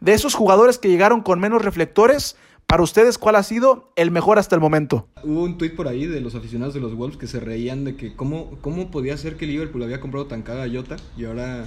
[0.00, 4.38] De esos jugadores que llegaron con menos reflectores, para ustedes, ¿cuál ha sido el mejor
[4.38, 5.08] hasta el momento?
[5.24, 7.96] Hubo un tuit por ahí de los aficionados de los Wolves que se reían de
[7.96, 11.64] que cómo, cómo podía ser que Liverpool había comprado tan cara a Jota y ahora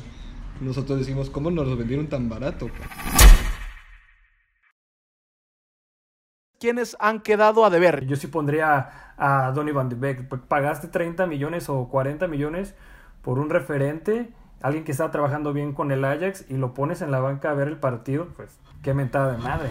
[0.62, 2.70] nosotros decimos, ¿cómo nos lo vendieron tan barato?
[6.60, 8.06] ¿Quiénes han quedado a deber?
[8.06, 10.30] Yo sí pondría a Donny Van de Beek.
[10.48, 12.76] Pagaste 30 millones o 40 millones
[13.24, 17.12] por un referente, alguien que está trabajando bien con el Ajax y lo pones en
[17.12, 19.70] la banca a ver el partido, pues qué mentada de madre.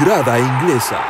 [0.00, 1.00] Grada Inglesa.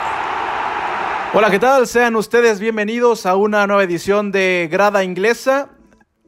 [1.35, 1.87] Hola, ¿qué tal?
[1.87, 5.69] Sean ustedes bienvenidos a una nueva edición de Grada Inglesa.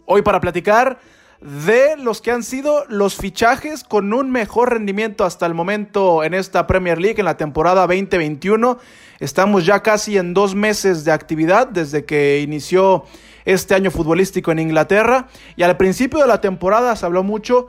[0.05, 0.99] Hoy para platicar
[1.41, 6.35] de los que han sido los fichajes con un mejor rendimiento hasta el momento en
[6.35, 8.77] esta Premier League en la temporada 2021.
[9.21, 13.05] Estamos ya casi en dos meses de actividad desde que inició
[13.47, 17.69] este año futbolístico en Inglaterra y al principio de la temporada se habló mucho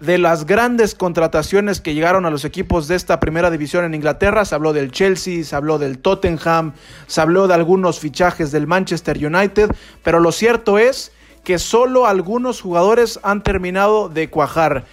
[0.00, 4.44] de las grandes contrataciones que llegaron a los equipos de esta primera división en Inglaterra.
[4.44, 6.72] Se habló del Chelsea, se habló del Tottenham,
[7.06, 9.70] se habló de algunos fichajes del Manchester United,
[10.02, 11.12] pero lo cierto es
[11.44, 14.84] que solo algunos jugadores han terminado de cuajar.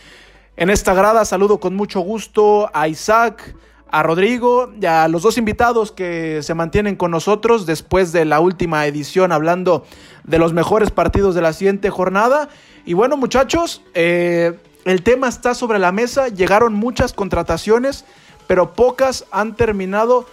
[0.58, 3.56] En esta grada saludo con mucho gusto a Isaac,
[3.90, 8.40] a Rodrigo y a los dos invitados que se mantienen con nosotros después de la
[8.42, 9.86] última edición hablando
[10.26, 12.50] de los mejores partidos de la siguiente jornada.
[12.86, 14.58] Y bueno muchachos, eh,
[14.90, 18.06] el tema está sobre la mesa, llegaron muchas contrataciones,
[18.48, 20.26] pero pocas han terminado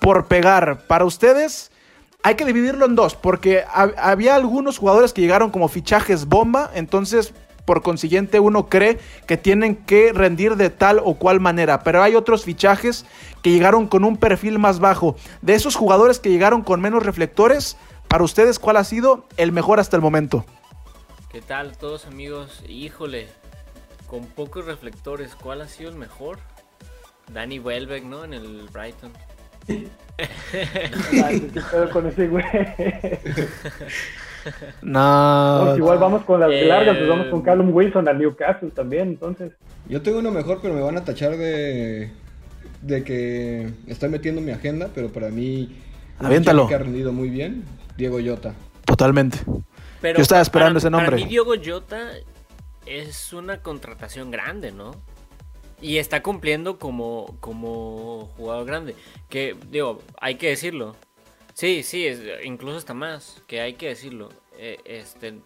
[0.00, 0.86] por pegar.
[0.86, 1.70] Para ustedes
[2.22, 7.32] hay que dividirlo en dos, porque había algunos jugadores que llegaron como fichajes bomba, entonces
[7.64, 12.14] por consiguiente uno cree que tienen que rendir de tal o cual manera, pero hay
[12.14, 13.04] otros fichajes
[13.42, 15.16] que llegaron con un perfil más bajo.
[15.42, 17.76] De esos jugadores que llegaron con menos reflectores,
[18.08, 20.46] para ustedes, ¿cuál ha sido el mejor hasta el momento?
[21.30, 22.62] ¿Qué tal todos amigos?
[22.66, 23.28] Híjole,
[24.08, 26.38] con pocos reflectores, ¿cuál ha sido el mejor?
[27.32, 28.24] Danny Welbeck, ¿no?
[28.24, 29.12] En el Brighton.
[31.92, 32.44] con ese güey?
[34.80, 35.74] No.
[35.76, 39.52] igual vamos con las largas, pues vamos con Callum Wilson al Newcastle también, entonces.
[39.88, 42.10] Yo tengo uno mejor, pero me van a tachar de
[42.80, 45.76] de que estoy metiendo mi agenda, pero para mí
[46.18, 46.66] Aviéntalo.
[46.68, 47.64] que ha rendido muy bien,
[47.96, 48.54] Diego Jota.
[48.84, 49.38] Totalmente.
[49.46, 51.10] Yo estaba esperando ese nombre.
[51.10, 51.98] Para mí Diego Jota
[52.88, 54.92] es una contratación grande, ¿no?
[55.80, 58.96] Y está cumpliendo como, como jugador grande.
[59.28, 60.96] Que, digo, hay que decirlo.
[61.54, 62.08] Sí, sí,
[62.44, 64.30] incluso está más, que hay que decirlo.
[64.56, 65.40] Eh, este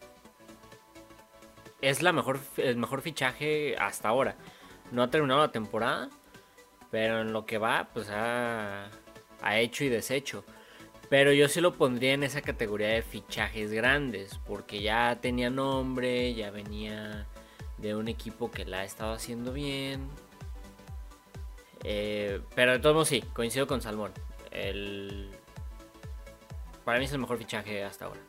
[1.83, 4.37] es la mejor, el mejor fichaje hasta ahora.
[4.91, 6.09] No ha terminado la temporada,
[6.91, 8.89] pero en lo que va, pues ha,
[9.43, 10.45] ha hecho y deshecho.
[11.11, 16.33] Pero yo sí lo pondría en esa categoría de fichajes grandes, porque ya tenía nombre,
[16.33, 17.27] ya venía
[17.83, 20.01] de un equipo que la ha estado haciendo bien.
[21.85, 24.13] Eh, pero de todos modos sí, coincido con Salmón.
[24.53, 25.31] El...
[26.85, 28.21] Para mí es el mejor fichaje hasta ahora.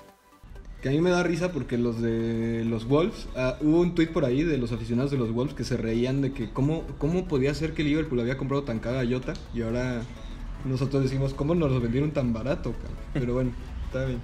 [0.81, 4.07] Que a mí me da risa porque los de los Wolves, ah, hubo un tweet
[4.07, 7.25] por ahí de los aficionados de los Wolves que se reían de que cómo, cómo
[7.27, 10.01] podía ser que Liverpool había comprado tan cara a Jota y ahora
[10.65, 12.73] nosotros decimos, ¿cómo nos lo vendieron tan barato?
[13.13, 13.51] Pero bueno,
[13.85, 14.19] está bien.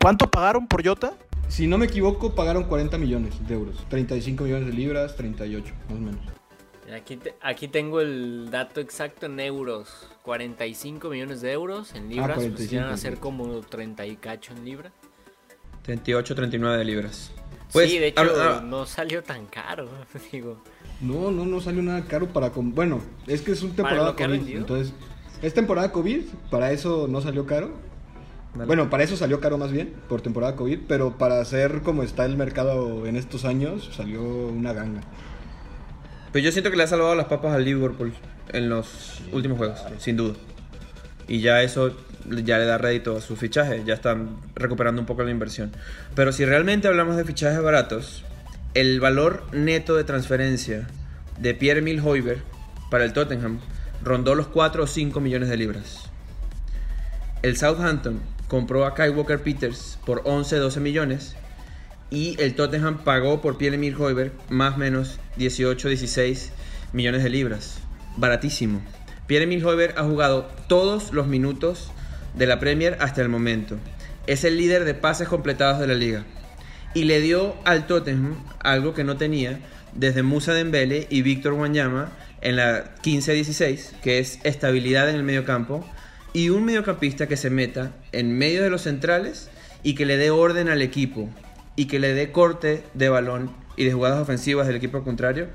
[0.00, 1.14] ¿Cuánto pagaron por Jota?
[1.48, 3.84] Si no me equivoco, pagaron 40 millones de euros.
[3.88, 6.20] 35 millones de libras, 38, más o menos.
[6.94, 10.08] Aquí, aquí tengo el dato exacto en euros.
[10.22, 12.38] 45 millones de euros en libras.
[12.38, 14.92] Ah, pues a ser como 30 y cacho en libras.
[15.82, 17.30] 38, 39 de libras.
[17.72, 19.88] Pues, sí, de hecho, no salió tan caro,
[20.32, 20.62] digo.
[21.00, 22.50] No, no, no salió nada caro para...
[22.54, 24.94] Bueno, es que es un temporada COVID, entonces...
[25.42, 27.72] Es temporada COVID, para eso no salió caro.
[28.54, 32.24] Bueno, para eso salió caro más bien, por temporada COVID, pero para hacer como está
[32.24, 35.00] el mercado en estos años, salió una ganga.
[36.30, 38.12] Pues yo siento que le ha salvado las papas al Liverpool
[38.52, 40.34] en los últimos juegos, sin duda.
[41.26, 41.96] Y ya eso
[42.28, 45.72] ya le da rédito a su fichaje, ya están recuperando un poco la inversión.
[46.14, 48.24] Pero si realmente hablamos de fichajes baratos,
[48.74, 50.86] el valor neto de transferencia
[51.38, 52.38] de Pierre-Emile Hoiber
[52.88, 53.58] para el Tottenham
[54.02, 56.10] rondó los 4 o 5 millones de libras.
[57.42, 58.20] El Southampton
[58.54, 61.34] compró a Kai Walker Peters por 11-12 millones
[62.08, 66.52] y el Tottenham pagó por Pierre-Emile Hoiberg más o menos 18, 16
[66.92, 67.80] millones de libras.
[68.16, 68.80] Baratísimo.
[69.26, 71.90] Pierre-Emile Hoiberg ha jugado todos los minutos
[72.34, 73.76] de la Premier hasta el momento.
[74.28, 76.22] Es el líder de pases completados de la liga.
[76.94, 79.58] Y le dio al Tottenham algo que no tenía
[79.94, 85.44] desde Musa Dembele y Víctor Wanyama en la 15-16, que es estabilidad en el medio
[85.44, 85.84] campo
[86.34, 89.48] y un mediocampista que se meta en medio de los centrales
[89.82, 91.30] y que le dé orden al equipo
[91.76, 95.46] y que le dé corte de balón y de jugadas ofensivas del equipo contrario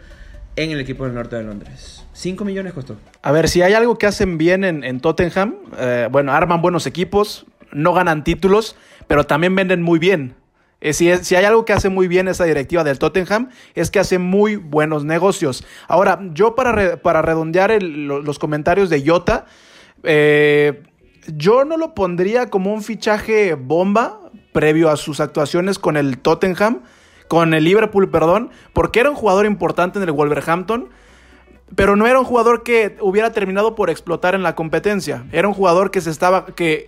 [0.56, 2.06] en el equipo del norte de Londres.
[2.14, 2.98] 5 millones costó.
[3.22, 7.46] A ver, si hay algo que hacen bien en, Tottenham, eh, bueno, arman buenos equipos,
[7.74, 8.78] no ganan títulos,
[9.08, 10.36] pero también venden muy bien.
[10.80, 14.00] Eh, si, si, hay algo que hace muy bien esa directiva del Tottenham, es que
[14.00, 15.66] hace muy buenos negocios.
[15.90, 19.46] Ahora, yo para, para redondear los comentarios de Jota,
[20.04, 20.84] eh,
[21.36, 24.20] yo no lo pondría como un fichaje bomba
[24.52, 26.82] previo a sus actuaciones con el Tottenham,
[27.28, 30.90] con el Liverpool, perdón, porque era un jugador importante en el Wolverhampton,
[31.76, 35.26] pero no era un jugador que hubiera terminado por explotar en la competencia.
[35.32, 36.88] Era un jugador que se estaba que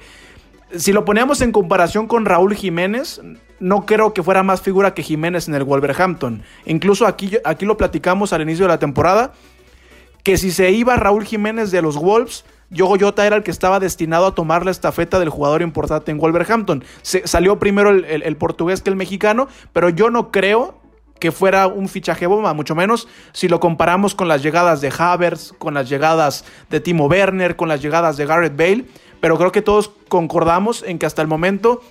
[0.76, 3.22] si lo poníamos en comparación con Raúl Jiménez,
[3.60, 6.44] no creo que fuera más figura que Jiménez en el Wolverhampton.
[6.66, 9.34] Incluso aquí, aquí lo platicamos al inicio de la temporada,
[10.24, 13.82] que si se iba Raúl Jiménez de los Wolves, Yogo Jota era el que estaba
[13.82, 16.84] destinado a tomar la estafeta del jugador importante en Wolverhampton.
[17.02, 20.76] Salió primero el, portugués que el mexicano, pero yo no creo
[21.20, 25.54] que fuera un fichaje bomba, mucho menos si lo comparamos con las llegadas de Havers,
[25.60, 28.86] con las llegadas de Timo Werner, con las llegadas de Garrett Bale,
[29.20, 31.82] pero creo que todos concordamos en que hasta el momento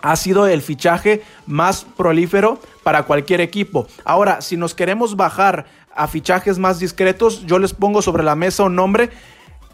[0.00, 3.86] ha sido el fichaje más prolífero para cualquier equipo.
[4.04, 8.64] Ahora, si nos queremos bajar a fichajes más discretos, yo les pongo sobre la mesa
[8.64, 9.10] un nombre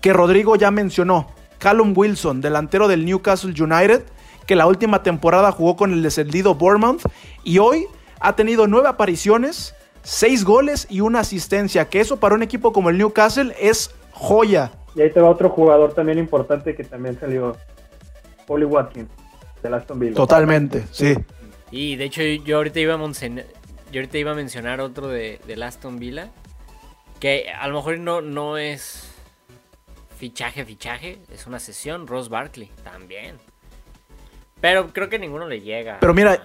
[0.02, 1.28] que Rodrigo ya mencionó,
[1.58, 4.02] Callum Wilson, delantero del Newcastle United,
[4.46, 7.02] que la última temporada jugó con el descendido Bournemouth
[7.44, 7.86] y hoy
[8.20, 12.90] ha tenido nueve apariciones, seis goles y una asistencia, que eso para un equipo como
[12.90, 14.72] el Newcastle es joya.
[14.96, 17.56] Y ahí te va otro jugador también importante que también salió,
[18.46, 19.08] Polly Watkins,
[19.62, 20.14] de Aston Villa.
[20.14, 21.14] Totalmente, sí.
[21.70, 23.44] Y de hecho yo ahorita iba a, mencionar,
[23.92, 26.30] yo ahorita iba a mencionar otro de, de Aston Villa,
[27.20, 29.11] que a lo mejor no, no es
[30.22, 32.06] fichaje, fichaje, es una sesión.
[32.06, 33.38] Ross Barkley también.
[34.60, 35.98] Pero creo que ninguno le llega.
[35.98, 36.40] Pero mira,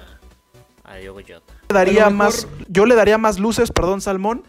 [0.84, 1.54] a Diogo Jota.
[1.70, 4.42] Daría más, yo le daría más luces, perdón, Salmón,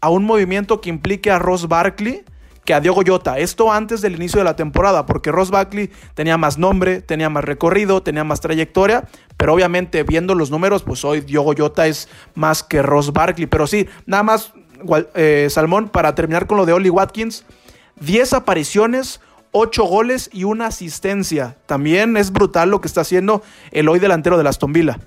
[0.00, 2.22] a un movimiento que implique a Ross Barkley
[2.64, 3.40] que a Diogo Jota.
[3.40, 7.42] Esto antes del inicio de la temporada, porque Ross Barkley tenía más nombre, tenía más
[7.42, 12.62] recorrido, tenía más trayectoria, pero obviamente viendo los números, pues hoy Diogo Jota es más
[12.62, 13.48] que Ross Barkley.
[13.48, 14.52] Pero sí, nada más,
[15.16, 17.44] eh, Salmón, para terminar con lo de Oli Watkins,
[18.00, 19.20] 10 apariciones,
[19.52, 21.56] 8 goles y una asistencia.
[21.66, 24.98] También es brutal lo que está haciendo el hoy delantero de Aston Villa.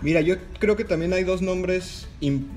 [0.00, 2.06] Mira, yo creo que también hay dos nombres,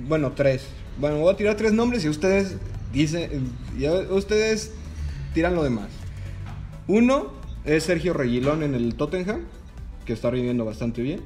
[0.07, 0.67] bueno, tres.
[0.99, 2.57] Bueno, voy a tirar tres nombres y ustedes
[2.93, 3.51] dicen,
[4.11, 4.71] ustedes
[5.33, 5.89] tiran lo demás.
[6.87, 7.31] Uno
[7.65, 9.45] es Sergio Reguilón en el Tottenham,
[10.05, 11.21] que está rindiendo bastante bien.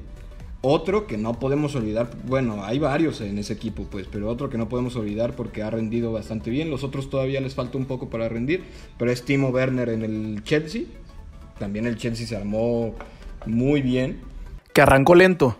[0.68, 4.58] Otro que no podemos olvidar, bueno, hay varios en ese equipo, pues, pero otro que
[4.58, 6.70] no podemos olvidar porque ha rendido bastante bien.
[6.70, 8.64] Los otros todavía les falta un poco para rendir,
[8.98, 10.82] pero es Timo Werner en el Chelsea.
[11.60, 12.96] También el Chelsea se armó
[13.46, 14.18] muy bien.
[14.72, 15.56] Que arrancó lento.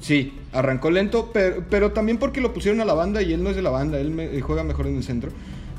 [0.00, 3.56] Sí, arrancó lento, pero, también porque lo pusieron a la banda y él no es
[3.56, 5.32] de la banda, él, juega mejor en el centro.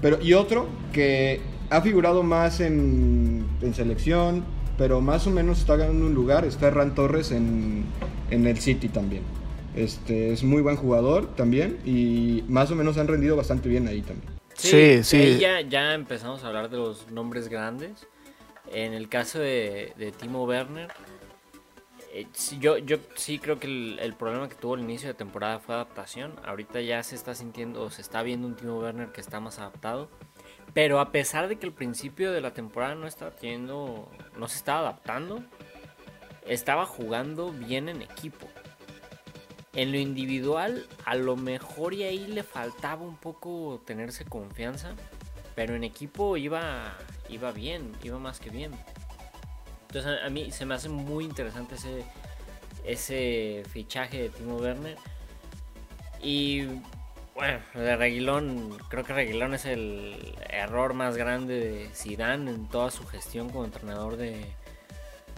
[0.04, 4.44] Pero, y otro que ha figurado más en, en selección,
[4.78, 6.46] pero más o menos está ganando un lugar.
[6.46, 7.86] Está Ferran Torres en,
[8.30, 9.24] el City también.
[9.76, 14.02] Este, es muy buen jugador también y más o menos han rendido bastante bien ahí
[14.02, 14.38] también.
[14.54, 15.38] Sí, sí.
[15.40, 18.08] ya, ya, empezamos a hablar de los nombres grandes.
[18.72, 20.92] En el caso de, Timo Werner,
[22.12, 22.26] eh,
[22.60, 25.76] yo, yo sí creo que el, el, problema que tuvo al inicio de temporada fue
[25.76, 26.34] adaptación.
[26.44, 30.10] Ahorita ya se está sintiendo, se está viendo un Timo Werner que está más adaptado.
[30.74, 34.58] Pero a pesar de que el principio de la temporada no estaba teniendo, no se
[34.58, 35.44] estaba adaptando,
[36.46, 38.48] estaba jugando bien en equipo.
[39.74, 44.96] En lo individual, a lo mejor y ahí le faltaba un poco tenerse confianza,
[45.56, 46.96] pero en equipo iba,
[47.30, 48.72] iba bien, iba más que bien.
[49.88, 52.04] Entonces a mí se me hace muy interesante ese,
[52.84, 54.98] ese fichaje de Timo Werner.
[56.22, 56.66] Y
[57.38, 62.90] bueno, de Reguilón, creo que Reguilón es el error más grande de Zidane en toda
[62.90, 64.44] su gestión como entrenador de,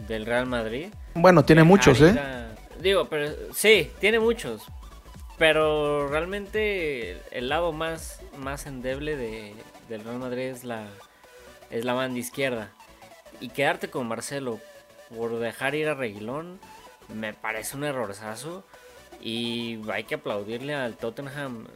[0.08, 0.94] del Real Madrid.
[1.16, 2.18] Bueno, tiene muchos, ¿eh?
[2.80, 4.64] Digo, pero sí, tiene muchos.
[5.38, 9.54] Pero realmente el lado más, más endeble de,
[9.90, 10.86] del Real Madrid es la,
[11.70, 12.70] es la banda izquierda.
[13.42, 14.62] Y quedarte con Marcelo
[15.14, 16.62] por dejar ir a Reguilón,
[17.10, 18.64] me parece un errorzazo
[19.22, 21.68] y hay que aplaudirle al Tottenham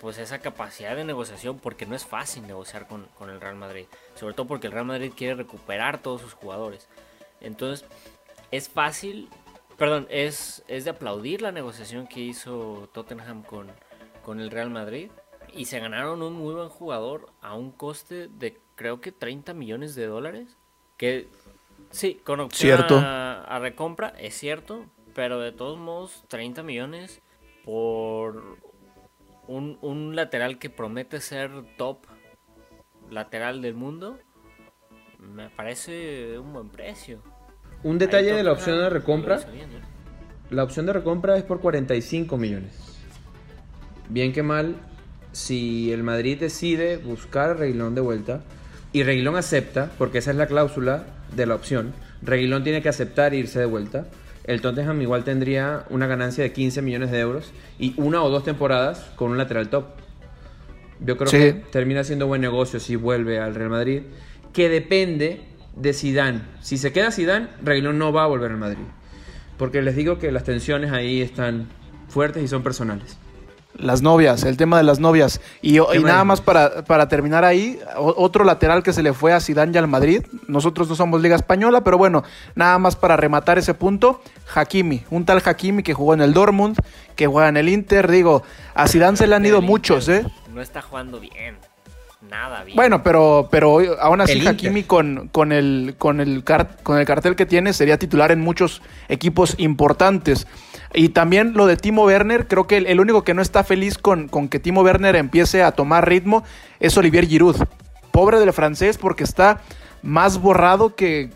[0.00, 3.86] pues esa capacidad de negociación porque no es fácil negociar con, con, el Real Madrid.
[4.14, 6.88] Sobre todo porque el Real Madrid quiere recuperar todos sus jugadores.
[7.40, 7.86] Entonces
[8.50, 9.28] es fácil,
[9.76, 13.68] perdón, es, es de aplaudir la negociación que hizo Tottenham con,
[14.24, 15.10] con el Real Madrid.
[15.52, 19.94] Y se ganaron un muy buen jugador a un coste de creo que 30 millones
[19.94, 20.56] de dólares.
[20.96, 21.28] Que
[21.90, 24.84] sí, con opción A, recompra, es cierto.
[25.14, 27.20] Pero de todos modos, 30 millones
[27.64, 28.58] por
[29.46, 32.06] un, un lateral que promete ser top
[33.10, 34.18] lateral del mundo.
[35.18, 37.22] Me parece un buen precio.
[37.82, 39.40] Un detalle de la opción de recompra.
[40.50, 42.72] La opción de recompra es por 45 millones.
[44.08, 44.76] Bien que mal,
[45.32, 48.42] si el Madrid decide buscar a Reguilón de vuelta
[48.92, 53.34] y Reguilón acepta, porque esa es la cláusula de la opción, Reguilón tiene que aceptar
[53.34, 54.06] irse de vuelta,
[54.48, 58.44] el Tottenham igual tendría una ganancia de 15 millones de euros y una o dos
[58.44, 59.84] temporadas con un lateral top.
[61.00, 64.02] Yo creo que termina siendo buen negocio si vuelve al Real Madrid,
[64.54, 65.42] que depende
[65.76, 66.40] de Zidane.
[66.62, 68.84] Si se queda Zidane, Reguilón no va a volver al Madrid.
[69.58, 71.68] Porque les digo que las tensiones ahí están
[72.08, 73.18] fuertes y son personales.
[73.78, 75.40] Las novias, el tema de las novias.
[75.62, 79.72] Y, nada más para, para, terminar ahí, otro lateral que se le fue a Zidane
[79.72, 80.26] y al Madrid.
[80.48, 82.24] Nosotros no somos Liga Española, pero bueno,
[82.56, 84.20] nada más para rematar ese punto.
[84.52, 86.76] Hakimi, un tal Hakimi que jugó en el Dortmund,
[87.14, 88.10] que juega en el Inter.
[88.10, 88.42] Digo,
[88.74, 90.26] a Zidane se le han ido muchos, ¿eh?
[90.52, 91.56] No está jugando bien.
[92.28, 92.74] Nada bien.
[92.74, 96.42] Bueno, pero, pero aún así Hakimi con, con, el, con, el
[96.82, 100.48] con el cartel que tiene sería titular en muchos equipos importantes.
[100.94, 104.28] Y también lo de Timo Werner, creo que el, único que no está feliz con,
[104.48, 106.44] que Timo Werner empiece a tomar ritmo
[106.80, 107.56] es Olivier Giroud.
[108.10, 109.60] Pobre del francés porque está
[110.02, 111.30] más borrado que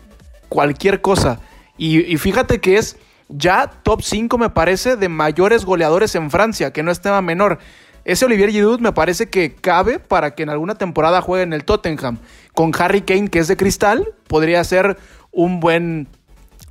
[0.49, 1.39] cualquier cosa.
[1.77, 2.97] Y, y fíjate que es
[3.29, 7.59] ya top 5 me parece de mayores goleadores en Francia, que no es tema menor.
[8.05, 11.63] Ese Olivier Giroud me parece que cabe para que en alguna temporada juegue en el
[11.63, 12.19] Tottenham.
[12.53, 14.97] Con Harry Kane, que es de cristal, podría ser
[15.31, 16.09] un buen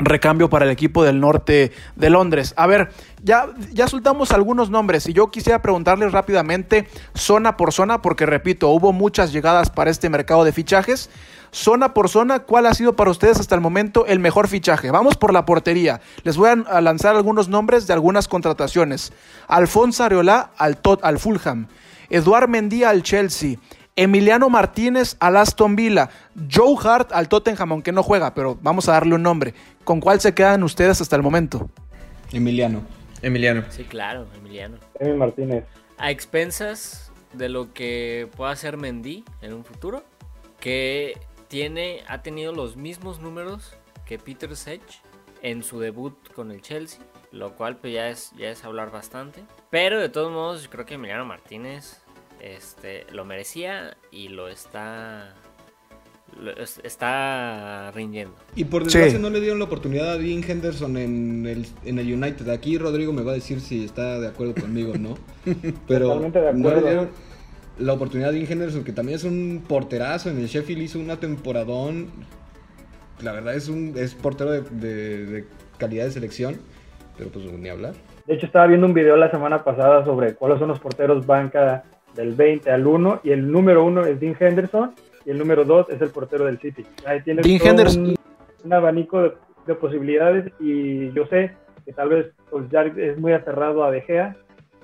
[0.05, 2.55] recambio para el equipo del norte de Londres.
[2.57, 2.91] A ver,
[3.23, 8.69] ya, ya soltamos algunos nombres y yo quisiera preguntarles rápidamente, zona por zona, porque repito,
[8.71, 11.11] hubo muchas llegadas para este mercado de fichajes.
[11.55, 14.91] Zona por zona, ¿cuál ha sido para ustedes hasta el momento el mejor fichaje?
[14.91, 16.01] Vamos por la portería.
[16.25, 19.13] Les voy a lanzar algunos nombres de algunas contrataciones.
[19.49, 21.69] Alfonso Areola al, Tot, al Fulham.
[22.09, 23.57] Eduard Mendy al Chelsea.
[23.95, 26.09] Emiliano Martínez al Aston Villa,
[26.51, 29.53] Joe Hart al Tottenham, aunque no juega, pero vamos a darle un nombre.
[29.85, 31.69] ¿Con cuál se quedan ustedes hasta el momento?
[32.33, 32.83] Emiliano.
[33.21, 33.65] Emiliano.
[33.69, 34.79] Sí, claro, Emiliano.
[34.99, 35.65] Emiliano Martínez.
[35.99, 40.05] A expensas de lo que pueda hacer Mendy en un futuro,
[40.59, 41.19] que
[41.49, 43.75] tiene, ha tenido los mismos números
[44.07, 44.81] que Peter Sech
[45.43, 49.45] en su debut con el Chelsea, lo cual pues ya es, ya es hablar bastante.
[49.69, 52.01] Pero de todos modos, creo que Emiliano Martínez
[52.43, 55.35] este, lo merecía y lo está
[56.83, 58.35] está rindiendo.
[58.57, 62.13] Y por desgracia no le dieron la oportunidad a Dean Henderson en el, en el
[62.13, 62.49] United.
[62.49, 65.15] Aquí Rodrigo me va a decir si está de acuerdo conmigo no.
[65.87, 66.21] Pero
[66.55, 67.11] no le dieron
[67.79, 70.31] la oportunidad a Dean Henderson, que también es un porterazo.
[70.31, 72.09] En el Sheffield hizo una temporadón.
[73.21, 75.45] La verdad es un es portero de, de
[75.79, 76.57] calidad de selección.
[77.19, 77.93] Pero pues ni hablar.
[78.27, 81.85] De hecho, estaba viendo un video la semana pasada sobre cuáles son los porteros banca
[82.15, 85.91] del 20 al 1 y el número 1 es Dean Henderson y el número 2
[85.91, 86.85] es el portero del City.
[87.07, 87.47] Ahí tienes
[88.65, 89.35] Un, abanico
[89.67, 91.53] de, posibilidades y yo sé
[91.85, 94.37] que tal vez pues, ya es muy aferrado a De Gea,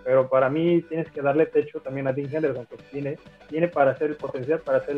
[0.05, 3.19] pero para mí tienes que darle techo también a Dean Henderson, que tiene,
[3.49, 4.97] tiene para ser el potencial para ser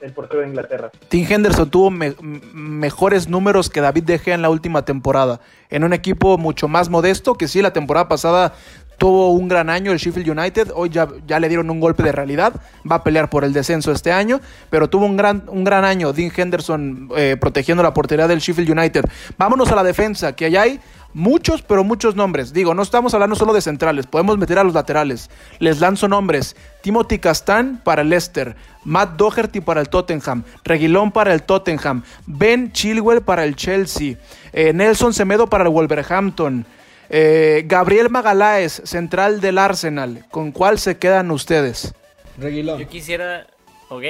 [0.00, 0.90] el, portero de Inglaterra.
[1.10, 5.92] Dean Henderson tuvo mejores números que David De Gea en la última temporada, en un
[5.92, 8.54] equipo mucho más modesto, que sí, la temporada pasada
[8.98, 12.12] tuvo un gran año el Sheffield United, hoy ya, ya, le dieron un golpe de
[12.12, 12.54] realidad,
[12.90, 16.12] va a pelear por el descenso este año, pero tuvo un gran, un gran año
[16.12, 19.04] Dean Henderson eh, protegiendo la portería del Sheffield United.
[19.38, 20.80] Vámonos a la defensa, que allá hay
[21.16, 22.52] muchos, pero muchos nombres.
[22.52, 25.30] Digo, no estamos hablando solo de centrales, podemos meter a los laterales.
[25.58, 26.56] Les lanzo nombres.
[26.82, 32.70] Timothy Castan para el Leicester, Matt Doherty para el Tottenham, Reguilón para el Tottenham, Ben
[32.72, 34.16] Chilwell para el Chelsea,
[34.52, 36.66] eh, Nelson Semedo para el Wolverhampton,
[37.08, 40.24] eh, Gabriel Magaláes, central del Arsenal.
[40.30, 41.94] ¿Con cuál se quedan ustedes?
[42.38, 42.78] Reguilón.
[42.80, 43.46] Yo quisiera,
[43.88, 44.04] ok,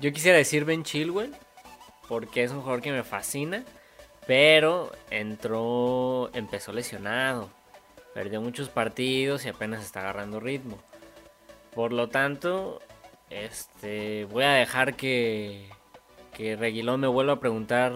[0.00, 1.34] yo quisiera decir Ben Chilwell,
[2.08, 3.64] porque es un jugador que me fascina,
[4.26, 7.50] pero entró, empezó lesionado,
[8.14, 10.78] perdió muchos partidos y apenas está agarrando ritmo.
[11.74, 12.80] Por lo tanto,
[13.30, 15.68] este, voy a dejar que,
[16.34, 17.92] que Reguilón me vuelva a preguntar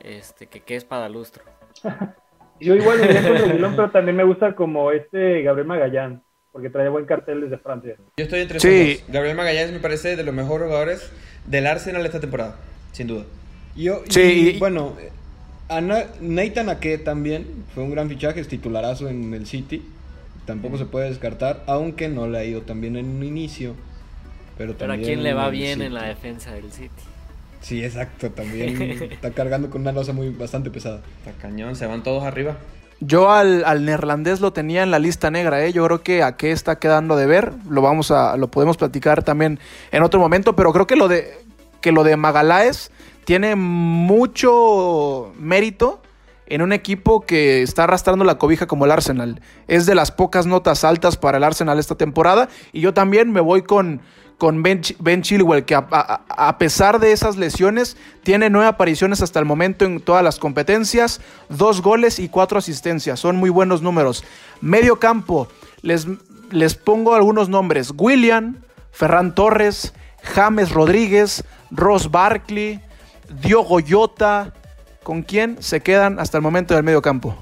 [0.00, 1.44] este, que qué es Padalustro.
[2.60, 6.22] Yo igual me con Reguilón, pero también me gusta como este Gabriel Magallán,
[6.52, 7.96] porque trae buen cartel desde Francia.
[8.16, 9.00] Yo estoy entre sí.
[9.08, 11.12] Gabriel Magallán me parece de los mejores jugadores
[11.46, 12.56] del Arsenal esta temporada,
[12.92, 13.24] sin duda.
[13.74, 14.56] Yo, sí.
[14.58, 14.96] bueno,
[15.68, 19.82] Nathan Ake también fue un gran fichaje, es titularazo en el City.
[20.46, 23.74] Tampoco se puede descartar, aunque no le ha ido tan bien en un inicio.
[24.56, 27.02] Pero, pero a quién le va bien en la defensa del City.
[27.66, 28.80] Sí, exacto, también
[29.10, 31.00] está cargando con una losa muy bastante pesada.
[31.18, 32.56] Está cañón, se van todos arriba.
[33.00, 35.72] Yo al, al, neerlandés lo tenía en la lista negra, ¿eh?
[35.72, 39.24] yo creo que a qué está quedando de ver, lo vamos a, lo podemos platicar
[39.24, 39.58] también
[39.90, 41.34] en otro momento, pero creo que lo de
[41.80, 42.92] que lo de Magaláes
[43.24, 46.00] tiene mucho mérito
[46.46, 49.40] en un equipo que está arrastrando la cobija como el Arsenal.
[49.66, 53.40] Es de las pocas notas altas para el Arsenal esta temporada y yo también me
[53.40, 54.02] voy con
[54.38, 59.84] con Ben, Chilwell, que a, pesar de esas lesiones, tiene nueve apariciones hasta el momento
[59.84, 63.18] en todas las competencias, dos goles y cuatro asistencias.
[63.18, 64.24] Son muy buenos números.
[64.60, 65.48] Medio campo,
[65.80, 66.06] les,
[66.50, 67.92] les pongo algunos nombres.
[67.96, 68.56] William,
[68.92, 72.80] Ferran Torres, James Rodríguez, Ross Barkley,
[73.40, 74.52] Diogo Jota.
[75.02, 77.36] ¿Con quién se quedan hasta el momento del medio campo?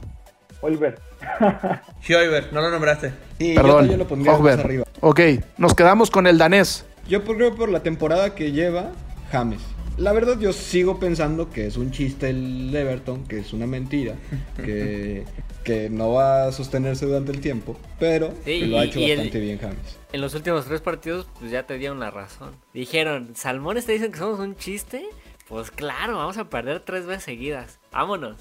[0.60, 1.00] Oliver.
[2.52, 3.23] no lo nombraste.
[3.38, 4.84] Perdón, yo, lo pondría más arriba.
[5.00, 5.20] Ok,
[5.58, 6.84] nos quedamos con el danés.
[7.08, 8.92] Yo creo por la temporada que lleva
[9.30, 9.60] James.
[9.96, 14.16] La verdad yo sigo pensando que es un chiste el Everton, que es una mentira,
[14.56, 15.24] que,
[15.62, 19.98] que no va a sostenerse durante el tiempo, pero lo ha hecho bastante bien James.
[20.12, 22.52] En los últimos tres partidos pues ya te dieron la razón.
[22.72, 25.04] Dijeron, ¿Salmones te dicen que somos un chiste?
[25.48, 27.78] Pues claro, vamos a perder tres veces seguidas.
[27.92, 28.38] Vámonos.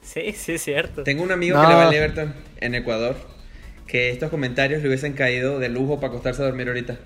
[0.00, 1.02] Sí, sí es cierto.
[1.02, 3.16] Tengo un amigo que le va al Everton en Ecuador
[3.86, 6.96] que estos comentarios le hubiesen caído de lujo para acostarse a dormir ahorita.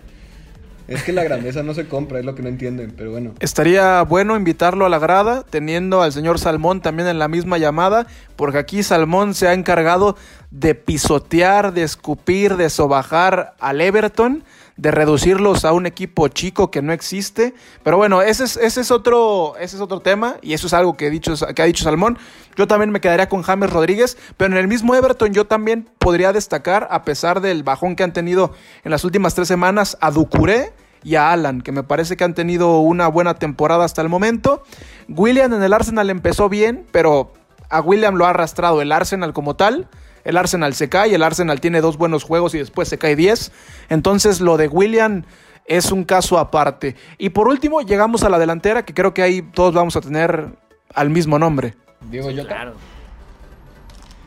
[0.88, 3.34] Es que la grandeza no se compra, es lo que no entienden, pero bueno.
[3.38, 8.08] Estaría bueno invitarlo a la grada, teniendo al señor Salmón también en la misma llamada,
[8.34, 10.16] porque aquí Salmón se ha encargado
[10.50, 14.42] de pisotear, de escupir, de sobajar al Everton
[14.80, 17.54] de reducirlos a un equipo chico que no existe.
[17.82, 20.96] Pero bueno, ese es, ese es, otro, ese es otro tema y eso es algo
[20.96, 22.16] que, he dicho, que ha dicho Salmón.
[22.56, 26.32] Yo también me quedaría con James Rodríguez, pero en el mismo Everton yo también podría
[26.32, 30.72] destacar, a pesar del bajón que han tenido en las últimas tres semanas, a Ducuré
[31.02, 34.62] y a Alan, que me parece que han tenido una buena temporada hasta el momento.
[35.08, 37.34] William en el Arsenal empezó bien, pero
[37.68, 39.88] a William lo ha arrastrado el Arsenal como tal.
[40.24, 43.52] El Arsenal se cae, el Arsenal tiene dos buenos juegos y después se cae 10.
[43.88, 45.24] Entonces lo de William
[45.66, 46.96] es un caso aparte.
[47.18, 50.48] Y por último llegamos a la delantera, que creo que ahí todos vamos a tener
[50.94, 51.74] al mismo nombre.
[52.10, 52.46] Diego Jota.
[52.46, 52.74] Claro.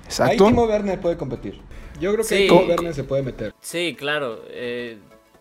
[0.05, 0.45] Exacto.
[0.45, 1.61] Ahí Timo Werner puede competir.
[1.99, 3.53] Yo creo que Timo Werner se puede meter.
[3.61, 4.39] Sí, claro.
[4.49, 4.97] Eh,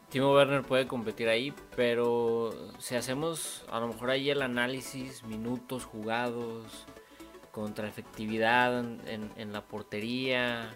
[0.09, 5.85] Timo Werner puede competir ahí, pero si hacemos a lo mejor ahí el análisis, minutos
[5.85, 6.87] jugados,
[7.53, 10.75] contra efectividad en, la portería,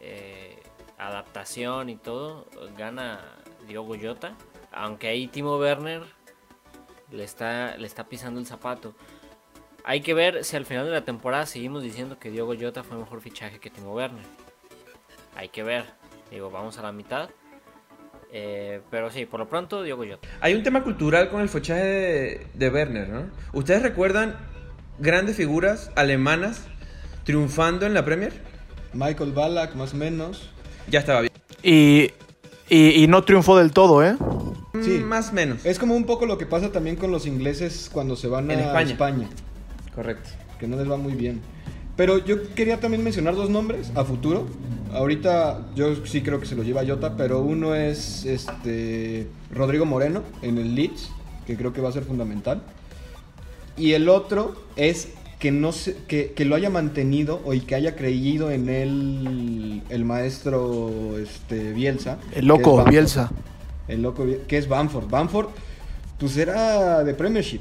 [0.00, 0.60] eh,
[0.98, 3.20] adaptación y todo, gana
[3.66, 4.36] Diogo Jota.
[4.70, 6.02] Aunque ahí Timo Werner
[7.10, 8.94] le está, le está pisando el zapato.
[9.84, 12.98] Hay que ver si al final de la temporada seguimos diciendo que Diogo Jota fue
[12.98, 14.24] mejor fichaje que Timo Werner.
[15.34, 15.86] Hay que ver.
[16.30, 17.30] Digo, vamos a la mitad.
[18.30, 20.28] Eh, pero sí, por lo pronto, Diogo Jota.
[20.42, 23.30] Hay un tema cultural con el fichaje de, de Werner, ¿no?
[23.54, 24.36] ¿Ustedes recuerdan
[24.98, 26.62] grandes figuras alemanas
[27.24, 28.32] triunfando en la Premier?
[28.92, 30.50] Michael Ballack, más o menos.
[30.90, 31.32] Ya estaba bien.
[31.62, 32.10] Y,
[32.68, 34.16] y, no triunfó del todo, ¿eh?
[34.72, 34.98] Mm, sí.
[34.98, 35.64] Más o menos.
[35.64, 38.80] Es como un poco lo que pasa también con los ingleses cuando se van a
[38.82, 39.28] España.
[39.94, 40.30] Correcto.
[40.58, 41.40] Que no les va muy bien.
[41.96, 44.46] Pero yo quería también mencionar dos nombres a futuro.
[44.92, 50.22] Ahorita yo sí creo que se los lleva Jota, pero uno es este Rodrigo Moreno
[50.42, 51.10] en el Leeds,
[51.46, 52.62] que creo que va a ser fundamental.
[53.78, 57.94] Y el otro es que no se, que, lo haya mantenido o y que haya
[57.94, 62.18] creído en él el maestro este, Bielsa.
[62.32, 63.30] El loco Bielsa.
[63.86, 65.08] El loco que es Bamford.
[65.08, 65.48] Bamford,
[66.18, 67.60] pues era de Premiership.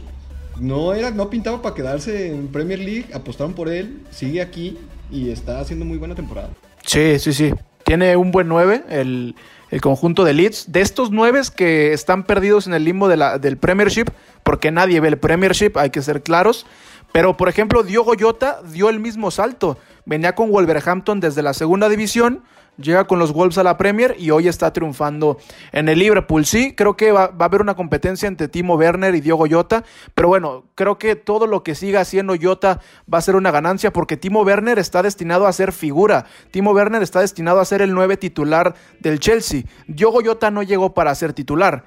[0.60, 4.78] No, era, no pintaba para quedarse en Premier League, apostaron por él, sigue aquí
[5.12, 6.50] y está haciendo muy buena temporada.
[6.84, 7.54] Sí, sí, sí.
[7.86, 9.36] Tiene un buen 9, el,
[9.82, 10.72] conjunto de Leeds.
[10.72, 14.06] De estos 9 que están perdidos en el limbo de la, del Premiership,
[14.44, 16.66] porque nadie ve el Premiership, hay que ser claros.
[17.12, 19.78] Pero, por ejemplo, Diogo Jota dio el mismo salto.
[20.06, 22.44] Venía con Wolverhampton desde la segunda división,
[22.78, 25.38] llega con los Wolves a la Premier y hoy está triunfando
[25.72, 26.46] en el Liverpool.
[26.46, 29.84] Sí, creo que va, a haber una competencia entre Timo Werner y Diogo Jota,
[30.16, 32.80] pero bueno, creo que todo lo que siga haciendo Jota
[33.12, 36.26] va a ser una ganancia porque Timo Werner está destinado a ser figura.
[36.52, 39.64] Timo Werner está destinado a ser el nueve titular del Chelsea.
[39.88, 41.86] Diogo Jota no llegó para ser titular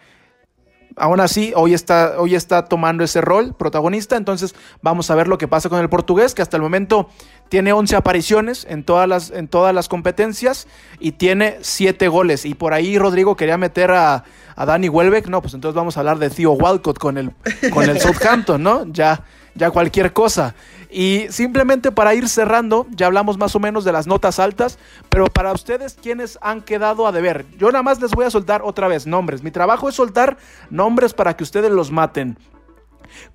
[0.96, 4.16] aún así, hoy está, hoy está tomando ese rol protagonista.
[4.16, 7.08] Entonces, vamos a ver lo que pasa con el portugués, que hasta el momento
[7.48, 10.66] tiene 11 apariciones en todas las, en todas las competencias
[10.98, 12.44] y tiene 7 goles.
[12.44, 14.24] Y por ahí Rodrigo quería meter a,
[14.56, 15.26] a Dani Welbeck.
[15.28, 17.32] No, pues entonces vamos a hablar de Theo Walcott con el,
[17.72, 18.86] con el Southampton, ¿no?
[18.92, 19.24] Ya,
[19.54, 20.54] ya cualquier cosa.
[20.90, 25.26] Y simplemente para ir cerrando, ya hablamos más o menos de las notas altas, pero
[25.26, 27.46] para ustedes, ¿quiénes han quedado a deber?
[27.58, 29.42] Yo nada más les voy a soltar otra vez nombres.
[29.42, 30.36] Mi trabajo es soltar
[30.68, 32.36] nombres para que ustedes los maten.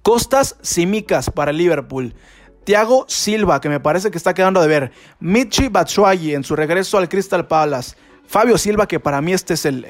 [0.01, 2.13] Costas Simicas para Liverpool.
[2.65, 4.91] Thiago Silva, que me parece que está quedando a deber.
[5.19, 7.95] Michi Batshuayi en su regreso al Crystal Palace.
[8.27, 9.85] Fabio Silva, que para mí este es el,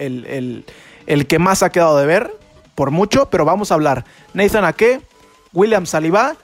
[1.08, 2.38] el, que más ha quedado de ver,
[2.76, 4.04] por mucho, pero vamos a hablar.
[4.34, 5.02] Nathan Ake,
[5.54, 6.36] William Saliba,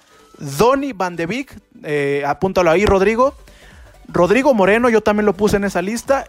[0.42, 3.36] Donny Van de Beek, eh, apúntalo ahí, Rodrigo.
[4.08, 6.28] Rodrigo Moreno, yo también lo puse en esa lista.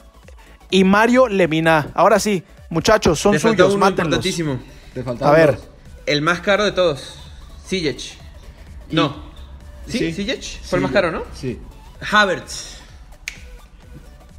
[0.70, 1.90] Y Mario Lemina.
[1.94, 4.24] Ahora sí, muchachos, son suyos, mátenlos.
[5.20, 5.58] a ver.
[6.06, 7.18] El más caro de todos.
[7.66, 8.18] Ziyech.
[8.90, 9.32] No.
[9.86, 10.12] ¿Sí?
[10.12, 10.60] sí.
[10.64, 11.22] Fue el más caro, ¿no?
[11.34, 11.58] Sí.
[12.10, 12.81] Havertz.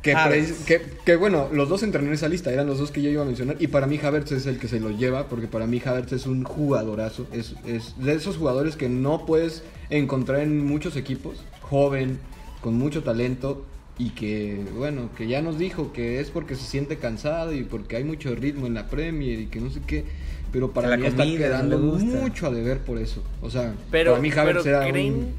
[0.03, 3.25] Que, bueno, los dos entraron en esa lista, eran los dos que yo iba a
[3.25, 3.55] mencionar.
[3.59, 6.25] Y para mí Havertz es el que se lo lleva, porque para mí Havertz es
[6.25, 7.25] un jugadorazo.
[7.31, 11.41] Es, es de esos jugadores que no puedes encontrar en muchos equipos.
[11.61, 12.19] Joven,
[12.61, 13.65] con mucho talento.
[13.97, 17.95] Y que, bueno, que ya nos dijo que es porque se siente cansado y porque
[17.95, 20.03] hay mucho ritmo en la Premier y que no sé qué.
[20.51, 23.23] Pero para mí está quedando mucho a deber por eso.
[23.41, 25.33] O sea, para mí Havertz era un...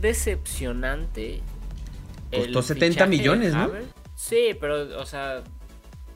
[0.00, 1.40] decepcionante.
[2.30, 3.70] Costó 70 millones, ¿no?
[4.18, 5.44] Sí, pero, o sea,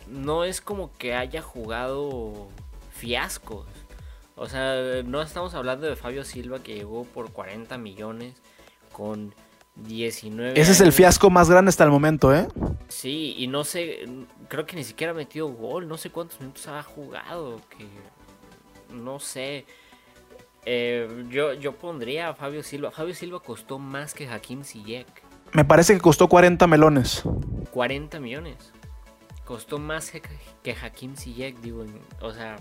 [0.08, 2.48] no es como que haya jugado
[2.90, 3.64] fiascos.
[4.34, 8.34] O sea, no estamos hablando de Fabio Silva que llegó por 40 millones
[8.90, 9.32] con
[9.76, 10.60] 19.
[10.60, 12.48] Ese es el fiasco más grande hasta el momento, ¿eh?
[12.88, 14.04] Sí, y no sé,
[14.48, 17.86] creo que ni siquiera ha metido gol, no sé cuántos minutos ha jugado, que
[18.92, 19.64] no sé.
[20.64, 22.90] Eh, yo, yo pondría a Fabio Silva.
[22.90, 25.21] Fabio Silva costó más que Hakim Ziyech.
[25.54, 27.22] Me parece que costó 40 melones.
[27.72, 28.72] 40 millones.
[29.44, 30.10] Costó más
[30.62, 31.84] que, Hakim Ziyech, digo.
[32.22, 32.56] O sea,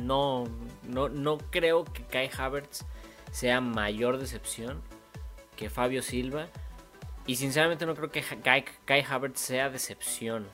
[0.00, 0.44] no,
[0.88, 2.84] no, no creo que Kai Havertz
[3.32, 4.80] sea mayor decepción
[5.56, 6.46] que Fabio Silva.
[7.26, 10.46] Y sinceramente no creo que Kai, Kai Havertz sea decepción.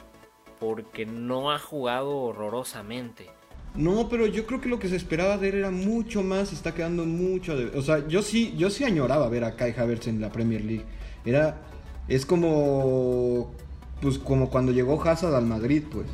[0.59, 3.29] Porque no ha jugado horrorosamente.
[3.75, 6.75] No, pero yo creo que lo que se esperaba de él era mucho más, está
[6.75, 7.77] quedando mucho de...
[7.77, 10.85] O sea, yo sí, yo sí añoraba ver a Kai Havertz en la Premier League.
[11.25, 11.72] Era
[12.09, 13.53] es como
[14.01, 16.07] pues como cuando llegó Hazard al Madrid, pues.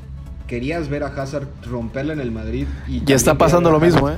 [0.46, 4.16] Querías ver a Hazard romperla en el Madrid y ya está pasando lo mismo, ¿eh?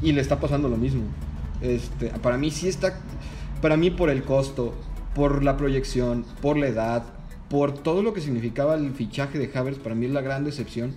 [0.00, 1.02] Y le está pasando lo mismo.
[1.60, 3.00] Este, para mí sí está
[3.60, 4.74] para mí por el costo,
[5.14, 7.04] por la proyección, por la edad,
[7.48, 10.94] por todo lo que significaba el fichaje de Havertz, para mí es la gran decepción.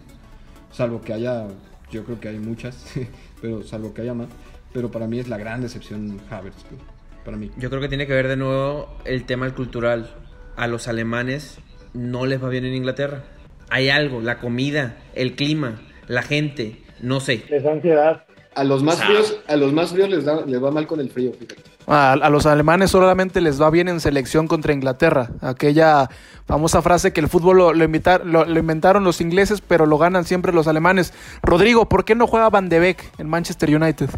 [0.71, 1.47] Salvo que haya,
[1.91, 2.85] yo creo que hay muchas,
[3.41, 4.27] pero salvo que haya más.
[4.73, 6.63] Pero para mí es la gran decepción Havertz.
[6.69, 6.96] Pues
[7.35, 7.51] mí.
[7.57, 10.09] Yo creo que tiene que ver de nuevo el tema cultural.
[10.55, 11.59] A los alemanes
[11.93, 13.23] no les va bien en Inglaterra.
[13.69, 17.43] Hay algo, la comida, el clima, la gente, no sé.
[17.49, 18.23] Les ansiedad.
[18.55, 21.11] A los más fríos, a los más fríos les, da, les va mal con el
[21.11, 21.31] frío,
[21.85, 25.29] A, los alemanes solamente les va bien en selección contra Inglaterra.
[25.41, 26.09] Aquella
[26.47, 30.67] famosa frase que el fútbol lo, lo, inventaron los ingleses, pero lo ganan siempre los
[30.67, 31.13] alemanes.
[31.43, 34.09] Rodrigo, ¿por qué no juega Van de Beek en Manchester United?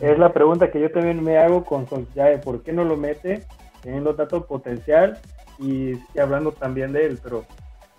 [0.00, 3.44] Es la pregunta que yo también me hago con Solskjaer, ¿por qué no lo mete
[3.82, 5.18] teniendo tanto potencial
[5.58, 7.18] y, hablando también de él?
[7.22, 7.44] Pero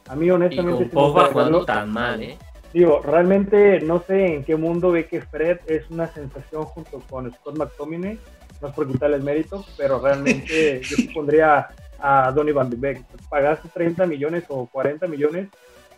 [0.08, 0.86] a mí honestamente...
[0.86, 2.38] Y jugando tan mal, ¿eh?
[2.74, 7.32] Digo, realmente no sé en qué mundo ve que Fred es una sensación junto con
[7.34, 8.20] Scott McTominay,
[8.62, 13.06] no es por quitarles mérito, pero realmente yo pondría a Donny Van de Beek.
[13.30, 15.48] Pagaste 30 millones o 40 millones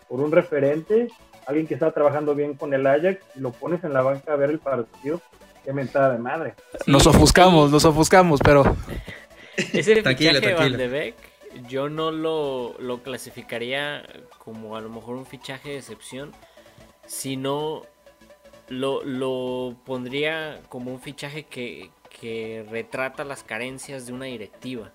[0.08, 1.08] por un referente,
[1.48, 4.36] alguien que está trabajando bien con el Ajax, y lo pones en la banca a
[4.36, 5.20] ver el partido,
[5.68, 6.56] Qué mentada de madre.
[6.86, 8.64] nos ofuscamos, nos ofuscamos, pero.
[9.58, 11.16] Ese fichaje de Van de Beek,
[11.68, 14.02] yo no lo, lo clasificaría
[14.38, 16.32] como a lo mejor un fichaje de excepción,
[17.06, 17.82] sino
[18.70, 24.94] lo, lo pondría como un fichaje que, que retrata las carencias de una directiva.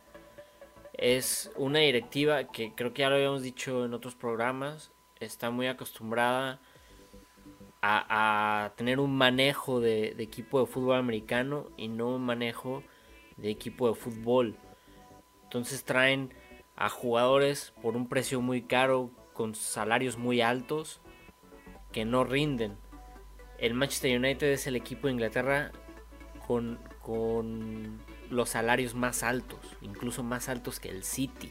[0.95, 5.67] Es una directiva que creo que ya lo habíamos dicho en otros programas, está muy
[5.67, 6.61] acostumbrada
[7.83, 12.83] a, tener un manejo de, equipo de fútbol americano y no un manejo
[13.37, 14.57] de equipo de fútbol.
[15.45, 16.33] Entonces traen
[16.77, 21.01] a jugadores por un precio muy caro, con salarios muy altos,
[21.91, 22.77] que no rinden.
[23.59, 25.73] El Manchester United es el equipo de Inglaterra
[26.47, 31.51] con, con los salarios más altos, incluso más altos que el City.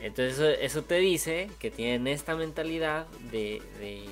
[0.00, 4.04] Entonces eso, te dice que tienen esta mentalidad de, de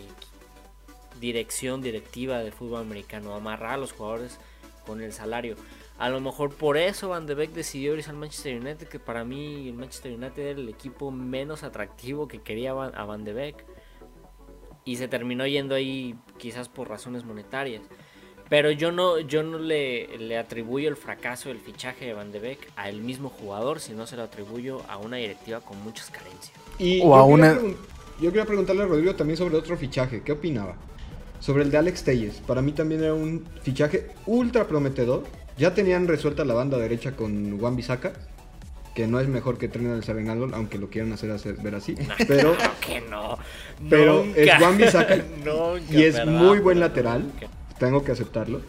[1.20, 4.38] dirección, directiva de fútbol americano, amarrar a los jugadores
[4.87, 5.57] con el salario.
[5.98, 9.24] A lo mejor por eso Van de Beek decidió irse al Manchester United, que para
[9.24, 13.64] mí el Manchester United era el equipo menos atractivo que quería a Van de Beek.
[14.85, 17.83] Y se terminó yendo ahí quizás por razones monetarias.
[18.48, 22.38] Pero yo no, yo no le, le atribuyo el fracaso del fichaje de Van de
[22.38, 26.57] Beek a el mismo jugador, sino se lo atribuyo a una directiva con muchas carencias.
[26.78, 27.59] Y o a una...
[28.20, 30.22] yo quería preguntarle a Rodrigo también sobre otro fichaje.
[30.22, 30.76] ¿Qué opinaba?
[31.40, 32.42] Sobre el de Alex Telles.
[32.46, 35.24] Para mí también era un fichaje ultra prometedor.
[35.57, 38.12] Ya tenían resuelta la banda derecha con Juan Bisaca,
[38.94, 41.94] que no es mejor que Trina del Serenalo, aunque lo quieran hacer, hacer ver así.
[42.29, 43.38] Pero, que no.
[43.88, 45.16] Pero es Juan Bisaca
[45.90, 47.31] y es muy buen lateral.
[47.79, 48.61] Tengo que aceptarlo.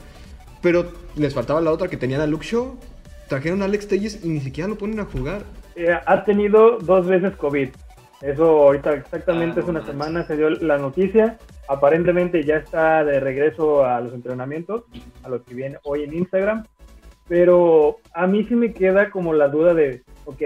[0.62, 2.78] Pero les faltaba la otra que tenían a Luke Shaw.
[3.28, 5.44] Trajeron a Alex Telles y ni siquiera lo ponen a jugar.
[5.76, 7.70] Eh, ha tenido dos veces COVID.
[8.22, 11.38] Eso ahorita exactamente ah, hace una semana se dio la noticia.
[11.70, 14.86] Aparentemente ya está de regreso a los entrenamientos,
[15.22, 16.66] a lo que viene hoy en Instagram.
[17.28, 20.42] Pero a mí sí me queda como la duda de, ok,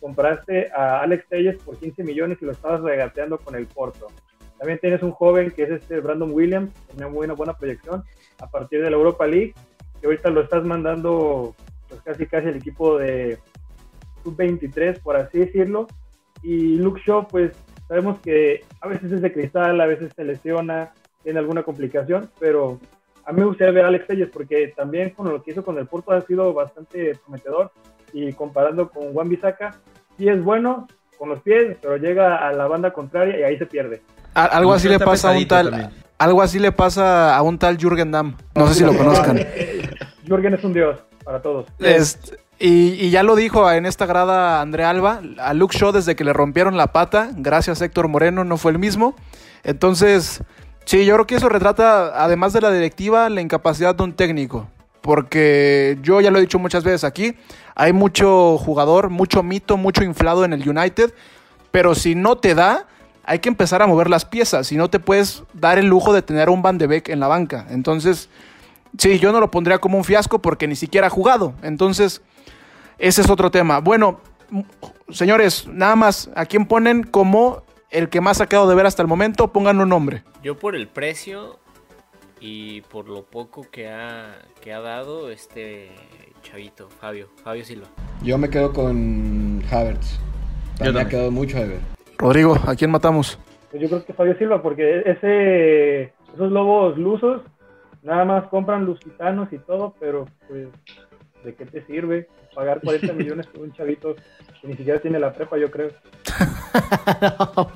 [0.00, 4.06] compraste a Alex Telles por 15 millones y lo estabas regateando con el Porto.
[4.56, 8.04] También tienes un joven que es este Brandon Williams, una buena, buena proyección
[8.40, 9.54] a partir de la Europa League,
[10.00, 11.56] que ahorita lo estás mandando
[11.88, 13.40] pues casi casi al equipo de
[14.22, 15.88] sub-23, por así decirlo.
[16.44, 17.50] Y Luke Shaw, pues
[17.88, 22.78] sabemos que a veces es de cristal, a veces se lesiona, tiene alguna complicación, pero
[23.24, 25.78] a mí me gustaría ver a Alex Telles porque también con lo que hizo con
[25.78, 27.72] el Porto ha sido bastante prometedor
[28.12, 29.80] y comparando con Juan Bisaca,
[30.16, 30.86] sí es bueno
[31.18, 34.00] con los pies, pero llega a la banda contraria y ahí se pierde
[34.46, 35.92] algo así le pasa a un tal.
[36.18, 38.36] Algo así le pasa a un tal Jürgen Damm.
[38.54, 39.38] No sé si lo conozcan.
[40.26, 41.66] Jürgen es un dios para todos.
[42.60, 45.20] Y, ya lo dijo en esta grada André Alba.
[45.38, 48.72] A Luke Shaw, desde que le rompieron la pata, gracias a Héctor Moreno, no fue
[48.72, 49.14] el mismo.
[49.62, 50.42] Entonces,
[50.84, 54.68] sí, yo creo que eso retrata, además de la directiva, la incapacidad de un técnico.
[55.02, 57.36] Porque yo ya lo he dicho muchas veces aquí,
[57.76, 61.14] hay mucho jugador, mucho mito, mucho inflado en el United,
[61.70, 62.86] pero si no te da,
[63.24, 64.66] hay que empezar a mover las piezas.
[64.66, 67.28] Si no te puedes dar el lujo de tener un Van de Beek en la
[67.28, 67.66] banca.
[67.70, 68.28] Entonces,
[68.96, 71.54] sí, yo no lo pondría como un fiasco porque ni siquiera ha jugado.
[71.62, 72.22] Entonces,
[72.98, 73.80] ese es otro tema.
[73.80, 74.20] Bueno,
[75.08, 79.02] señores, nada más, ¿a quién ponen como el que más ha quedado de ver hasta
[79.02, 79.52] el momento?
[79.52, 80.24] Pongan un nombre.
[80.42, 81.58] Yo por el precio
[82.40, 85.90] y por lo poco que ha, que ha dado este
[86.42, 87.86] chavito, Fabio, Fabio Silva.
[88.22, 90.18] Yo me quedo con Havertz.
[90.80, 91.80] me ha quedado mucho de ver.
[92.18, 93.38] Rodrigo, ¿a quién matamos?
[93.70, 97.42] Pues yo creo que Fabio Silva, porque ese, esos lobos lusos
[98.02, 100.68] nada más compran lusitanos y todo, pero pues,
[101.44, 104.14] ¿de qué te sirve pagar 40 millones por un chavito
[104.60, 105.90] que ni siquiera tiene la prepa, yo creo?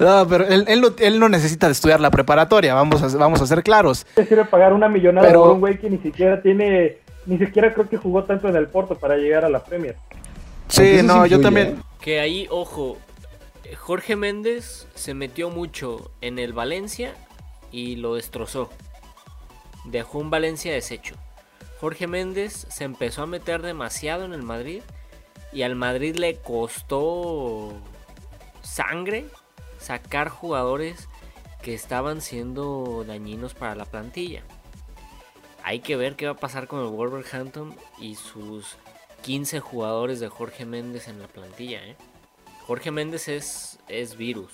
[0.00, 4.06] no, pero él, no, necesita de estudiar la preparatoria, vamos a, vamos a ser claros.
[4.14, 7.88] ¿Qué sirve pagar una millonada por un güey que ni siquiera tiene, ni siquiera creo
[7.88, 9.96] que jugó tanto en el Porto para llegar a la Premier?
[10.68, 11.68] Sí, no, yo también.
[11.68, 11.76] ¿eh?
[12.00, 12.98] Que ahí, ojo,
[13.76, 17.12] Jorge Méndez se metió mucho en el Valencia
[17.70, 18.70] y lo destrozó.
[19.84, 21.16] Dejó un Valencia deshecho.
[21.82, 24.82] Jorge Méndez se empezó a meter demasiado en el Madrid
[25.52, 27.72] y al Madrid le costó
[28.62, 29.26] sangre
[29.78, 31.08] sacar jugadores
[31.60, 34.44] que estaban siendo dañinos para la plantilla.
[35.64, 38.76] Hay que ver qué va a pasar con el Wolverhampton y sus
[39.22, 41.84] 15 jugadores de Jorge Méndez en la plantilla.
[41.84, 41.96] ¿eh?
[42.64, 44.52] Jorge Méndez es, es virus.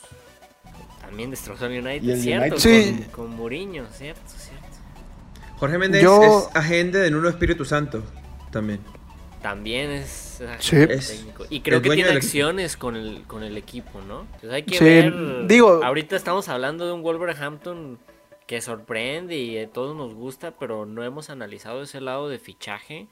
[1.03, 2.59] También destrozó el United, ¿cierto?
[2.59, 3.05] Sí.
[3.13, 4.23] Con, Mourinho, ¿cierto?
[4.35, 4.68] ¿cierto?
[5.59, 8.03] Jorge Méndez es agente de Nuno Espíritu Santo,
[8.51, 8.81] también.
[9.43, 11.47] También es, técnico.
[11.49, 14.23] Y creo que tiene acciones con el, con el equipo, ¿no?
[14.23, 15.47] Entonces hay que ver.
[15.47, 17.99] Digo, ahorita estamos hablando de un Wolverhampton
[18.47, 23.09] que sorprende y a todos nos gusta, pero no hemos analizado ese lado de fichaje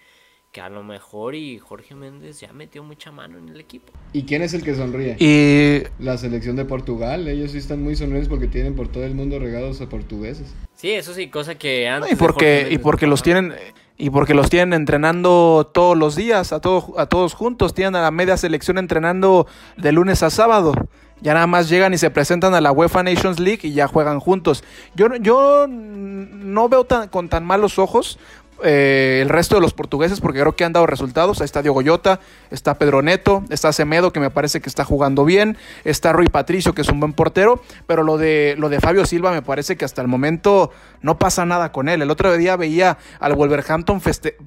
[0.56, 3.92] que a lo mejor y Jorge Méndez ya metió mucha mano en el equipo.
[4.14, 5.14] ¿Y quién es el que sonríe?
[5.18, 9.14] Y la selección de Portugal, ellos sí están muy sonrientes porque tienen por todo el
[9.14, 10.54] mundo regados a portugueses.
[10.74, 13.52] Sí, eso sí, cosa que antes y porque y porque los tienen
[13.98, 18.00] y porque los tienen entrenando todos los días, a todos a todos juntos, tienen a
[18.00, 20.72] la media selección entrenando de lunes a sábado.
[21.20, 24.20] Ya nada más llegan y se presentan a la UEFA Nations League y ya juegan
[24.20, 24.64] juntos.
[24.94, 28.18] Yo, yo no veo tan, con tan malos ojos
[28.62, 31.40] eh, el resto de los portugueses porque creo que han dado resultados.
[31.40, 35.24] Ahí está Diogo Jota, está Pedro Neto, está Semedo que me parece que está jugando
[35.24, 39.04] bien, está Rui Patricio que es un buen portero, pero lo de, lo de Fabio
[39.04, 40.70] Silva me parece que hasta el momento
[41.02, 42.02] no pasa nada con él.
[42.02, 44.00] El otro día veía al Wolverhampton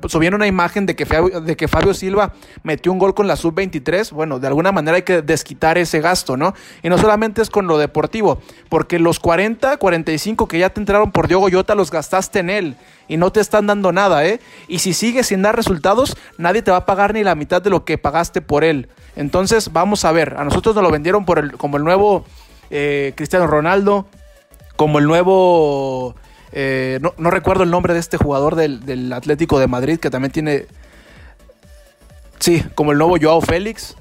[0.07, 3.35] subiendo una imagen de que, Fabio, de que Fabio Silva metió un gol con la
[3.35, 4.11] sub-23.
[4.11, 6.53] Bueno, de alguna manera hay que desquitar ese gasto, ¿no?
[6.81, 11.11] Y no solamente es con lo deportivo, porque los 40, 45 que ya te entraron
[11.11, 12.77] por Diogo Jota los gastaste en él
[13.09, 14.39] y no te están dando nada, ¿eh?
[14.69, 17.71] Y si sigues sin dar resultados, nadie te va a pagar ni la mitad de
[17.71, 18.87] lo que pagaste por él.
[19.15, 22.23] Entonces, vamos a ver, a nosotros nos lo vendieron por el, como el nuevo
[22.69, 24.05] eh, Cristiano Ronaldo,
[24.75, 26.15] como el nuevo...
[26.51, 30.67] Eh, no, recuerdo el nombre de este jugador del, Atlético de Madrid, que también tiene...
[32.37, 33.95] Sí, como el nuevo Joao Félix.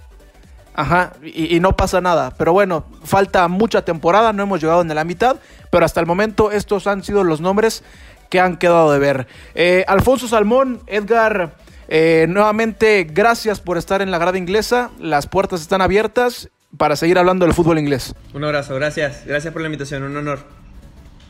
[0.74, 2.32] Ajá, y, y, no pasa nada.
[2.36, 5.38] Pero bueno, falta mucha temporada, no hemos llegado en la mitad,
[5.70, 7.82] pero hasta el momento estos han sido los nombres
[8.28, 9.26] que han quedado de ver.
[9.54, 11.56] Eh, Alfonso Salmón, Edgar,
[11.88, 14.90] eh, nuevamente gracias por estar en la grada inglesa.
[15.00, 18.14] Las puertas están abiertas para seguir hablando del fútbol inglés.
[18.34, 19.24] Un abrazo, gracias.
[19.26, 20.40] Gracias por la invitación, un honor.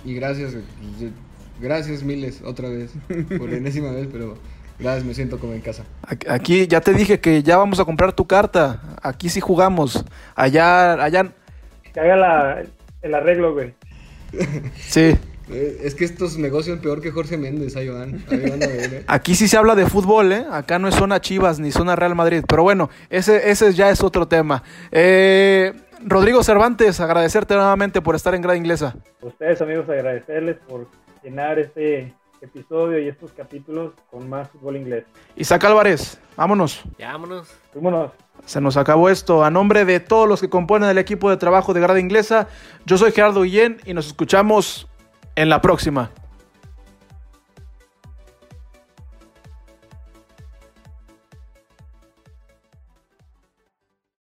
[0.04, 0.54] Y gracias,
[1.60, 2.92] gracias miles otra vez,
[3.36, 4.38] por enésima vez, pero
[4.78, 5.84] gracias, me siento como en casa.
[6.28, 8.80] Aquí ya te dije que ya vamos a comprar tu carta.
[9.02, 10.04] Aquí sí jugamos.
[10.34, 11.32] Allá, allá.
[11.92, 12.62] Que haga
[13.02, 13.74] el arreglo, güey.
[14.76, 15.16] Sí.
[15.50, 18.22] Es que estos negocios peor que Jorge Méndez, ahí van.
[18.30, 19.04] ¿eh?
[19.06, 20.44] Aquí sí se habla de fútbol, ¿eh?
[20.50, 22.44] Acá no es zona Chivas ni zona Real Madrid.
[22.46, 24.62] Pero bueno, ese, ese ya es otro tema.
[24.90, 25.72] Eh,
[26.04, 28.96] Rodrigo Cervantes, agradecerte nuevamente por estar en Grada Inglesa.
[29.22, 30.86] Ustedes, amigos, agradecerles por
[31.22, 35.04] llenar este episodio y estos capítulos con más fútbol inglés.
[35.34, 36.82] Isaac Álvarez, vámonos.
[36.98, 37.48] Ya, vámonos.
[37.74, 38.12] Vámonos.
[38.44, 39.44] Se nos acabó esto.
[39.44, 42.48] A nombre de todos los que componen el equipo de trabajo de Grada Inglesa,
[42.86, 44.88] yo soy Gerardo Guillén y nos escuchamos
[45.38, 46.10] en la próxima.